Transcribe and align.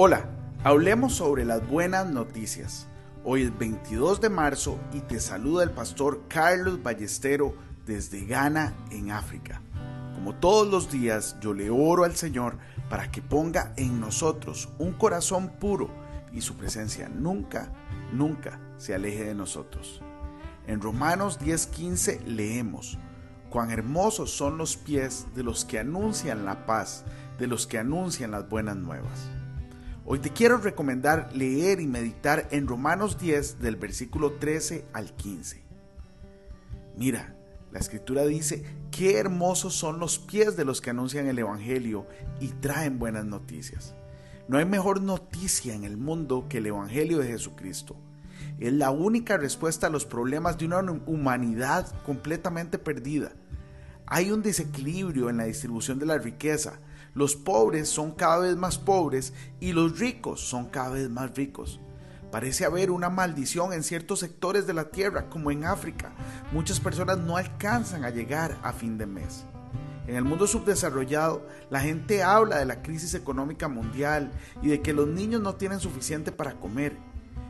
Hola, 0.00 0.26
hablemos 0.62 1.16
sobre 1.16 1.44
las 1.44 1.68
buenas 1.68 2.06
noticias. 2.06 2.86
Hoy 3.24 3.42
es 3.42 3.58
22 3.58 4.20
de 4.20 4.28
marzo 4.28 4.78
y 4.92 5.00
te 5.00 5.18
saluda 5.18 5.64
el 5.64 5.72
pastor 5.72 6.22
Carlos 6.28 6.80
Ballestero 6.84 7.56
desde 7.84 8.24
Ghana, 8.24 8.74
en 8.92 9.10
África. 9.10 9.60
Como 10.14 10.36
todos 10.36 10.68
los 10.68 10.92
días, 10.92 11.36
yo 11.40 11.52
le 11.52 11.68
oro 11.68 12.04
al 12.04 12.14
Señor 12.14 12.58
para 12.88 13.10
que 13.10 13.22
ponga 13.22 13.72
en 13.76 13.98
nosotros 13.98 14.68
un 14.78 14.92
corazón 14.92 15.48
puro 15.58 15.90
y 16.32 16.42
su 16.42 16.54
presencia 16.54 17.08
nunca, 17.08 17.72
nunca 18.12 18.60
se 18.76 18.94
aleje 18.94 19.24
de 19.24 19.34
nosotros. 19.34 20.00
En 20.68 20.80
Romanos 20.80 21.40
10:15 21.40 22.24
leemos, 22.24 23.00
cuán 23.50 23.72
hermosos 23.72 24.30
son 24.30 24.58
los 24.58 24.76
pies 24.76 25.26
de 25.34 25.42
los 25.42 25.64
que 25.64 25.80
anuncian 25.80 26.44
la 26.44 26.66
paz, 26.66 27.04
de 27.36 27.48
los 27.48 27.66
que 27.66 27.78
anuncian 27.80 28.30
las 28.30 28.48
buenas 28.48 28.76
nuevas. 28.76 29.28
Hoy 30.04 30.20
te 30.20 30.30
quiero 30.30 30.56
recomendar 30.58 31.30
leer 31.34 31.80
y 31.80 31.86
meditar 31.86 32.48
en 32.50 32.66
Romanos 32.66 33.18
10 33.18 33.60
del 33.60 33.76
versículo 33.76 34.32
13 34.32 34.86
al 34.92 35.14
15. 35.14 35.62
Mira, 36.96 37.36
la 37.70 37.78
escritura 37.78 38.24
dice, 38.24 38.64
qué 38.90 39.18
hermosos 39.18 39.74
son 39.74 39.98
los 39.98 40.18
pies 40.18 40.56
de 40.56 40.64
los 40.64 40.80
que 40.80 40.90
anuncian 40.90 41.26
el 41.26 41.38
Evangelio 41.38 42.06
y 42.40 42.48
traen 42.48 42.98
buenas 42.98 43.26
noticias. 43.26 43.94
No 44.48 44.56
hay 44.56 44.64
mejor 44.64 45.02
noticia 45.02 45.74
en 45.74 45.84
el 45.84 45.98
mundo 45.98 46.46
que 46.48 46.58
el 46.58 46.66
Evangelio 46.66 47.18
de 47.18 47.28
Jesucristo. 47.28 47.96
Es 48.58 48.72
la 48.72 48.90
única 48.90 49.36
respuesta 49.36 49.88
a 49.88 49.90
los 49.90 50.06
problemas 50.06 50.56
de 50.56 50.64
una 50.64 50.80
humanidad 51.06 51.86
completamente 52.04 52.78
perdida. 52.78 53.32
Hay 54.10 54.30
un 54.30 54.42
desequilibrio 54.42 55.28
en 55.28 55.36
la 55.36 55.44
distribución 55.44 55.98
de 55.98 56.06
la 56.06 56.16
riqueza, 56.16 56.80
los 57.14 57.36
pobres 57.36 57.88
son 57.88 58.12
cada 58.12 58.38
vez 58.38 58.56
más 58.56 58.78
pobres 58.78 59.34
y 59.60 59.72
los 59.72 59.98
ricos 59.98 60.40
son 60.40 60.68
cada 60.70 60.90
vez 60.90 61.10
más 61.10 61.34
ricos. 61.36 61.78
Parece 62.30 62.64
haber 62.64 62.90
una 62.90 63.10
maldición 63.10 63.72
en 63.72 63.82
ciertos 63.82 64.20
sectores 64.20 64.66
de 64.66 64.72
la 64.72 64.90
tierra, 64.90 65.28
como 65.28 65.50
en 65.50 65.64
África. 65.64 66.12
Muchas 66.52 66.80
personas 66.80 67.18
no 67.18 67.36
alcanzan 67.36 68.04
a 68.04 68.10
llegar 68.10 68.58
a 68.62 68.72
fin 68.72 68.96
de 68.96 69.06
mes. 69.06 69.44
En 70.06 70.16
el 70.16 70.24
mundo 70.24 70.46
subdesarrollado, 70.46 71.46
la 71.68 71.80
gente 71.80 72.22
habla 72.22 72.58
de 72.58 72.64
la 72.64 72.82
crisis 72.82 73.12
económica 73.14 73.68
mundial 73.68 74.32
y 74.62 74.68
de 74.68 74.80
que 74.80 74.94
los 74.94 75.06
niños 75.06 75.42
no 75.42 75.56
tienen 75.56 75.80
suficiente 75.80 76.32
para 76.32 76.54
comer. 76.54 76.96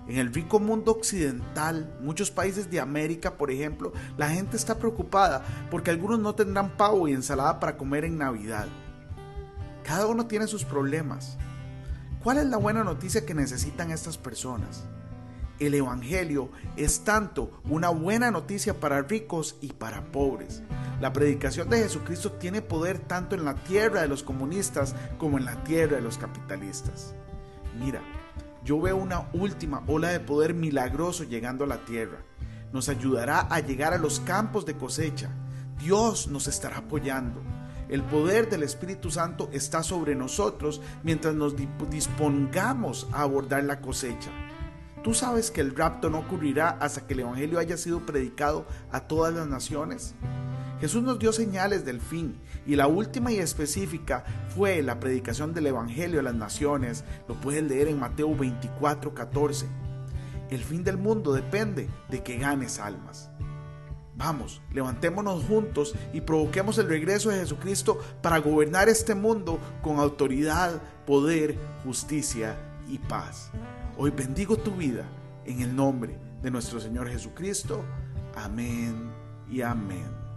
En 0.09 0.17
el 0.17 0.33
rico 0.33 0.59
mundo 0.59 0.93
occidental, 0.93 1.95
muchos 2.01 2.31
países 2.31 2.71
de 2.71 2.81
América, 2.81 3.37
por 3.37 3.51
ejemplo, 3.51 3.93
la 4.17 4.31
gente 4.31 4.57
está 4.57 4.79
preocupada 4.79 5.45
porque 5.71 5.91
algunos 5.91 6.19
no 6.19 6.35
tendrán 6.35 6.79
pavo 6.79 7.07
y 7.07 7.13
ensalada 7.13 7.61
para 7.61 7.77
comer 7.77 8.07
en 8.07 8.17
Navidad. 8.17 8.69
Cada 9.85 10.07
uno 10.07 10.27
tiene 10.27 10.47
sus 10.47 10.65
problemas. 10.65 11.37
¿Cuál 12.23 12.39
es 12.39 12.47
la 12.47 12.57
buena 12.57 12.85
noticia 12.85 13.27
que 13.27 13.35
necesitan 13.35 13.91
estas 13.91 14.17
personas? 14.17 14.85
El 15.59 15.75
Evangelio 15.75 16.51
es 16.77 17.05
tanto 17.05 17.61
una 17.69 17.91
buena 17.91 18.31
noticia 18.31 18.81
para 18.81 19.03
ricos 19.03 19.57
y 19.61 19.75
para 19.75 20.11
pobres. 20.11 20.63
La 21.03 21.13
predicación 21.13 21.69
de 21.69 21.79
Jesucristo 21.79 22.33
tiene 22.33 22.63
poder 22.63 22.99
tanto 22.99 23.35
en 23.35 23.45
la 23.45 23.57
tierra 23.57 24.01
de 24.01 24.09
los 24.09 24.23
comunistas 24.23 24.95
como 25.19 25.37
en 25.37 25.45
la 25.45 25.63
tierra 25.65 25.97
de 25.97 26.03
los 26.03 26.17
capitalistas. 26.17 27.15
Mira, 27.79 28.01
yo 28.65 28.81
veo 28.81 28.97
una 28.97 29.29
última 29.33 29.83
ola 29.87 30.09
de 30.09 30.21
poder 30.21 30.55
milagroso 30.55 31.25
llegando 31.25 31.65
a 31.65 31.69
la 31.69 31.85
tierra. 31.85 32.19
Nos 32.73 32.89
ayudará 32.89 33.41
a 33.41 33.61
llegar 33.61 33.95
a 33.95 33.99
los 33.99 34.21
campos 34.21 34.67
de 34.67 34.77
cosecha. 34.77 35.31
Dios 35.79 36.29
nos 36.29 36.49
estará 36.49 36.79
apoyando. 36.79 37.41
El 37.89 38.03
poder 38.03 38.51
del 38.51 38.63
Espíritu 38.63 39.11
Santo 39.11 39.49
está 39.53 39.83
sobre 39.83 40.15
nosotros 40.15 40.83
mientras 41.03 41.35
nos 41.35 41.55
dispongamos 41.91 43.09
a 43.13 43.23
abordar 43.23 43.65
la 43.65 43.81
cosecha. 43.81 44.31
¿Tú 45.03 45.15
sabes 45.15 45.51
que 45.51 45.63
el 45.63 45.75
rapto 45.75 46.11
no 46.11 46.19
ocurrirá 46.19 46.71
hasta 46.81 47.07
que 47.07 47.15
el 47.15 47.21
Evangelio 47.21 47.59
haya 47.59 47.79
sido 47.79 48.05
predicado 48.05 48.67
a 48.91 49.01
todas 49.01 49.33
las 49.33 49.47
naciones? 49.47 50.15
Jesús 50.81 51.03
nos 51.03 51.19
dio 51.19 51.33
señales 51.33 51.85
del 51.85 52.01
fin 52.01 52.37
y 52.67 52.77
la 52.77 52.87
última 52.87 53.33
y 53.33 53.39
específica 53.39 54.25
fue 54.55 54.81
la 54.83 55.01
predicación 55.01 55.53
del 55.53 55.67
Evangelio 55.67 56.21
a 56.21 56.23
las 56.23 56.35
naciones. 56.35 57.05
Lo 57.27 57.35
puedes 57.35 57.65
leer 57.65 57.89
en 57.89 57.99
Mateo 57.99 58.35
24, 58.35 59.13
14. 59.13 59.67
El 60.51 60.63
fin 60.63 60.85
del 60.85 60.97
mundo 60.97 61.33
depende 61.33 61.89
de 62.09 62.23
que 62.23 62.39
ganes 62.39 62.79
almas. 62.79 63.31
Vamos, 64.15 64.61
levantémonos 64.73 65.45
juntos 65.45 65.95
y 66.13 66.21
provoquemos 66.21 66.79
el 66.79 66.89
regreso 66.89 67.31
de 67.31 67.39
Jesucristo 67.39 68.01
para 68.21 68.39
gobernar 68.39 68.89
este 68.89 69.15
mundo 69.15 69.61
con 69.83 69.99
autoridad, 69.99 70.81
poder, 71.07 71.57
justicia 71.85 72.57
y 72.89 72.99
paz. 72.99 73.51
Hoy 73.97 74.11
bendigo 74.11 74.57
tu 74.57 74.73
vida 74.73 75.05
en 75.45 75.61
el 75.61 75.75
nombre 75.75 76.19
de 76.43 76.51
nuestro 76.51 76.81
Señor 76.81 77.09
Jesucristo. 77.09 77.85
Amén 78.35 79.11
y 79.51 79.61
amén. 79.61 80.28